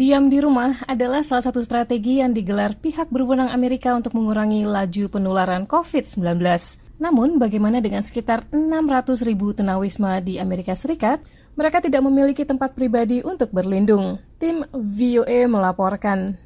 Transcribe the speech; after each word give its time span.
Diam 0.00 0.32
di 0.32 0.40
rumah 0.40 0.80
adalah 0.88 1.20
salah 1.20 1.44
satu 1.44 1.60
strategi 1.60 2.24
yang 2.24 2.32
digelar 2.32 2.72
pihak 2.72 3.12
berwenang 3.12 3.52
Amerika 3.52 3.92
untuk 3.92 4.16
mengurangi 4.16 4.64
laju 4.64 5.12
penularan 5.12 5.68
COVID-19. 5.68 6.40
Namun, 6.96 7.36
bagaimana 7.36 7.84
dengan 7.84 8.00
sekitar 8.00 8.48
600 8.48 9.20
ribu 9.28 9.52
tunawisma 9.52 10.24
di 10.24 10.40
Amerika 10.40 10.72
Serikat? 10.72 11.20
Mereka 11.52 11.84
tidak 11.84 12.00
memiliki 12.00 12.48
tempat 12.48 12.72
pribadi 12.72 13.20
untuk 13.20 13.52
berlindung. 13.52 14.16
Tim 14.40 14.64
VOA 14.72 15.44
melaporkan. 15.44 16.40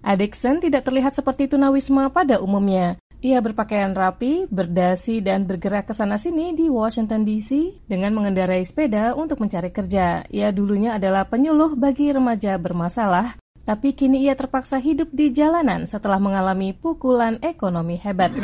Adikson 0.00 0.64
tidak 0.64 0.88
terlihat 0.88 1.12
seperti 1.12 1.52
tunawisma 1.52 2.08
pada 2.08 2.40
umumnya. 2.40 2.96
Ia 3.22 3.38
berpakaian 3.38 3.94
rapi, 3.94 4.50
berdasi, 4.50 5.22
dan 5.22 5.46
bergerak 5.46 5.86
ke 5.86 5.94
sana-sini 5.94 6.58
di 6.58 6.66
Washington 6.66 7.22
DC 7.22 7.78
dengan 7.86 8.18
mengendarai 8.18 8.66
sepeda 8.66 9.14
untuk 9.14 9.38
mencari 9.38 9.70
kerja. 9.70 10.26
Ia 10.26 10.50
dulunya 10.50 10.98
adalah 10.98 11.30
penyuluh 11.30 11.78
bagi 11.78 12.10
remaja 12.10 12.58
bermasalah, 12.58 13.38
tapi 13.62 13.94
kini 13.94 14.26
ia 14.26 14.34
terpaksa 14.34 14.82
hidup 14.82 15.14
di 15.14 15.30
jalanan 15.30 15.86
setelah 15.86 16.18
mengalami 16.18 16.74
pukulan 16.74 17.38
ekonomi 17.46 17.94
hebat. 17.94 18.34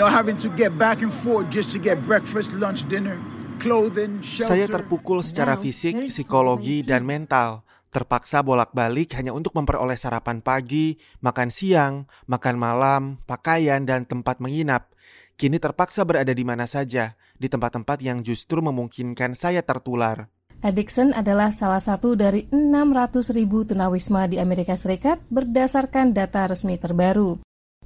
Saya 4.22 4.66
terpukul 4.70 5.26
secara 5.26 5.58
fisik, 5.58 6.06
psikologi, 6.06 6.86
dan 6.86 7.02
mental 7.02 7.66
terpaksa 7.88 8.44
bolak-balik 8.44 9.16
hanya 9.16 9.32
untuk 9.32 9.56
memperoleh 9.56 9.96
sarapan 9.96 10.44
pagi, 10.44 11.00
makan 11.24 11.48
siang, 11.48 12.08
makan 12.28 12.56
malam, 12.56 13.02
pakaian, 13.24 13.84
dan 13.84 14.04
tempat 14.04 14.38
menginap. 14.38 14.92
Kini 15.38 15.62
terpaksa 15.62 16.02
berada 16.02 16.34
di 16.34 16.42
mana 16.42 16.66
saja, 16.66 17.14
di 17.38 17.46
tempat-tempat 17.46 18.02
yang 18.02 18.26
justru 18.26 18.58
memungkinkan 18.58 19.38
saya 19.38 19.62
tertular. 19.62 20.26
Addiction 20.58 21.14
adalah 21.14 21.54
salah 21.54 21.78
satu 21.78 22.18
dari 22.18 22.50
600 22.50 23.30
ribu 23.30 23.62
tunawisma 23.62 24.26
di 24.26 24.42
Amerika 24.42 24.74
Serikat 24.74 25.22
berdasarkan 25.30 26.10
data 26.10 26.50
resmi 26.50 26.74
terbaru. 26.74 27.38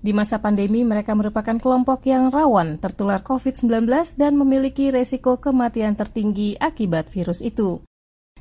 Di 0.02 0.10
masa 0.16 0.40
pandemi, 0.40 0.82
mereka 0.82 1.12
merupakan 1.12 1.54
kelompok 1.60 2.08
yang 2.08 2.32
rawan 2.32 2.80
tertular 2.80 3.20
COVID-19 3.20 3.86
dan 4.16 4.34
memiliki 4.34 4.88
resiko 4.90 5.38
kematian 5.38 5.94
tertinggi 5.94 6.56
akibat 6.58 7.06
virus 7.12 7.44
itu. 7.44 7.84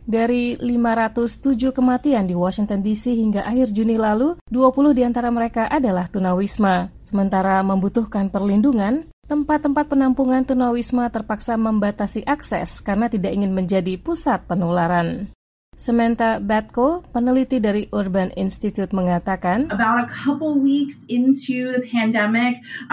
Dari 0.02 0.58
507 0.58 1.72
kematian 1.72 2.26
di 2.26 2.34
Washington 2.34 2.82
DC 2.82 3.14
hingga 3.14 3.46
akhir 3.46 3.70
Juni 3.70 4.02
lalu, 4.02 4.36
20 4.50 4.98
di 4.98 5.06
antara 5.06 5.30
mereka 5.30 5.70
adalah 5.70 6.10
tunawisma. 6.10 6.90
Sementara 7.06 7.62
membutuhkan 7.62 8.34
perlindungan, 8.34 9.06
tempat-tempat 9.30 9.86
penampungan 9.88 10.44
tunawisma 10.44 11.08
terpaksa 11.14 11.54
membatasi 11.56 12.26
akses 12.26 12.82
karena 12.82 13.08
tidak 13.08 13.32
ingin 13.32 13.54
menjadi 13.54 13.96
pusat 14.02 14.44
penularan. 14.50 15.30
Samantha 15.82 16.38
Batko, 16.38 17.02
peneliti 17.10 17.58
dari 17.58 17.90
Urban 17.90 18.30
Institute 18.38 18.94
mengatakan, 18.94 19.66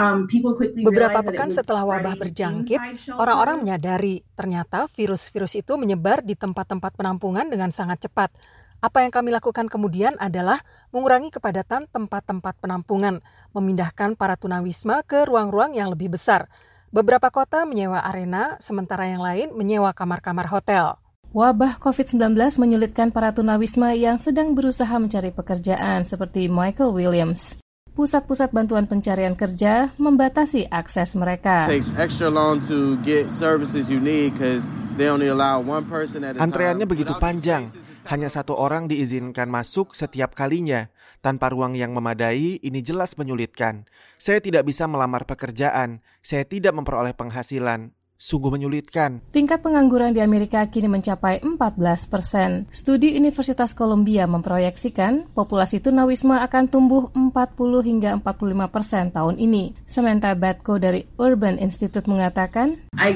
um, 0.01 0.25
beberapa 0.89 1.21
pekan 1.21 1.53
setelah 1.53 1.85
wabah 1.85 2.17
berjangkit, 2.17 2.81
orang-orang 3.13 3.61
menyadari 3.61 4.25
ternyata 4.33 4.89
virus-virus 4.89 5.61
itu 5.61 5.77
menyebar 5.77 6.25
di 6.25 6.33
tempat-tempat 6.33 6.97
penampungan 6.97 7.53
dengan 7.53 7.69
sangat 7.69 8.09
cepat. 8.09 8.33
Apa 8.81 9.05
yang 9.05 9.13
kami 9.13 9.37
lakukan 9.37 9.69
kemudian 9.69 10.17
adalah 10.17 10.57
mengurangi 10.89 11.29
kepadatan 11.29 11.93
tempat-tempat 11.93 12.57
penampungan, 12.57 13.21
memindahkan 13.53 14.17
para 14.17 14.41
tunawisma 14.41 15.05
ke 15.05 15.29
ruang-ruang 15.29 15.77
yang 15.77 15.93
lebih 15.93 16.17
besar. 16.17 16.49
Beberapa 16.89 17.29
kota 17.29 17.69
menyewa 17.69 18.01
arena, 18.01 18.57
sementara 18.65 19.05
yang 19.13 19.21
lain 19.21 19.53
menyewa 19.53 19.93
kamar-kamar 19.93 20.49
hotel. 20.49 20.97
Wabah 21.39 21.79
COVID-19 21.79 22.35
menyulitkan 22.59 23.15
para 23.15 23.31
tunawisma 23.31 23.95
yang 23.95 24.19
sedang 24.19 24.59
berusaha 24.59 24.91
mencari 24.99 25.31
pekerjaan 25.31 26.03
seperti 26.03 26.51
Michael 26.51 26.91
Williams. 26.91 27.63
Pusat-pusat 27.95 28.51
bantuan 28.51 28.91
pencarian 28.91 29.39
kerja 29.39 29.95
membatasi 30.03 30.67
akses 30.67 31.15
mereka. 31.15 31.71
Antreannya 36.43 36.87
begitu 36.91 37.15
panjang, 37.23 37.71
hanya 38.11 38.29
satu 38.35 38.59
orang 38.59 38.91
diizinkan 38.91 39.47
masuk 39.47 39.95
setiap 39.95 40.35
kalinya. 40.35 40.91
Tanpa 41.23 41.55
ruang 41.55 41.79
yang 41.79 41.95
memadai, 41.95 42.59
ini 42.67 42.83
jelas 42.83 43.15
menyulitkan. 43.15 43.87
Saya 44.19 44.43
tidak 44.43 44.67
bisa 44.67 44.91
melamar 44.91 45.23
pekerjaan, 45.23 46.03
saya 46.19 46.43
tidak 46.43 46.75
memperoleh 46.75 47.15
penghasilan, 47.15 47.95
sungguh 48.19 48.51
menyulitkan. 48.51 49.23
Tingkat 49.31 49.63
pengangguran 49.63 50.11
di 50.11 50.19
Amerika 50.19 50.67
kini 50.67 50.91
mencapai 50.91 51.39
14 51.41 52.11
persen. 52.11 52.67
Studi 52.75 53.15
Universitas 53.15 53.73
Columbia 53.79 54.27
memproyeksikan 54.27 55.31
populasi 55.33 55.79
tunawisma 55.79 56.43
akan 56.43 56.65
tumbuh 56.67 57.15
40 57.15 57.31
hingga 57.87 58.19
45 58.19 58.75
persen 58.75 59.15
tahun 59.15 59.39
ini. 59.39 59.79
Samantha 59.87 60.35
Batko 60.35 60.83
dari 60.83 61.07
Urban 61.17 61.63
Institute 61.63 62.11
mengatakan, 62.11 62.91
um, 62.99 63.07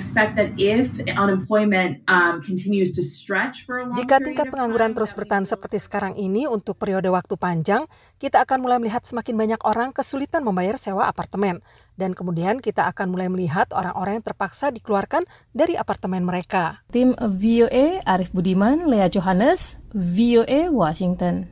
jika 3.98 4.16
tingkat 4.22 4.46
pengangguran 4.46 4.94
terus 4.94 5.10
bertahan 5.12 5.42
seperti 5.42 5.82
sekarang 5.82 6.14
ini 6.14 6.46
untuk 6.46 6.78
periode 6.78 7.10
waktu 7.10 7.34
panjang, 7.34 7.90
kita 8.22 8.46
akan 8.46 8.62
mulai 8.62 8.78
melihat 8.78 9.02
semakin 9.02 9.34
banyak 9.34 9.60
orang 9.66 9.90
kesulitan 9.90 10.46
membayar 10.46 10.78
sewa 10.78 11.10
apartemen. 11.10 11.58
Dan 11.97 12.14
kemudian 12.14 12.62
kita 12.62 12.86
akan 12.92 13.12
mulai 13.12 13.28
melihat 13.32 13.69
orang-orang 13.75 14.20
yang 14.20 14.26
terpaksa 14.26 14.70
dikeluarkan 14.70 15.26
dari 15.56 15.75
apartemen 15.75 16.22
mereka. 16.22 16.84
Tim 16.92 17.16
VOA 17.19 18.04
Arif 18.04 18.30
Budiman, 18.30 18.86
Lea 18.86 19.10
Johannes, 19.10 19.80
VOA 19.97 20.69
Washington. 20.69 21.50